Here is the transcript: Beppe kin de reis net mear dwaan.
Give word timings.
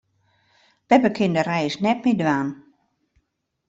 Beppe 0.89 1.11
kin 1.17 1.33
de 1.37 1.41
reis 1.49 1.73
net 1.83 1.99
mear 2.03 2.17
dwaan. 2.21 2.47